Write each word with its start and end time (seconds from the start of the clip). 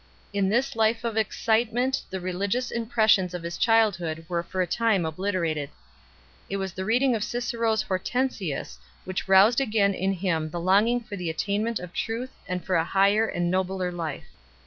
In 0.33 0.49
this 0.49 0.75
life 0.75 1.03
of 1.03 1.15
excitement 1.15 2.01
the 2.09 2.19
religious 2.19 2.71
impressions 2.71 3.35
of 3.35 3.43
his 3.43 3.55
childhood 3.55 4.25
were 4.27 4.41
for 4.41 4.59
a 4.59 4.65
time 4.65 5.05
obliterated. 5.05 5.69
It 6.49 6.57
was 6.57 6.73
the 6.73 6.85
reading 6.85 7.13
of 7.15 7.23
Cicero 7.23 7.73
s 7.73 7.83
Hortensius 7.83 8.79
which 9.05 9.27
roused 9.27 9.61
again 9.61 9.93
in 9.93 10.13
him 10.13 10.49
the 10.49 10.59
longing 10.59 11.01
for 11.03 11.15
the 11.15 11.29
attainment 11.29 11.77
of 11.79 11.93
truth 11.93 12.31
and 12.47 12.65
for 12.65 12.77
a 12.77 12.83
higher 12.83 13.27
and 13.27 13.51
nobler 13.51 13.91
life 13.91 14.23
3 14.25 14.29